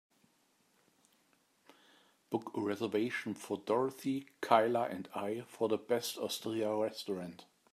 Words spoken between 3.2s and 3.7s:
for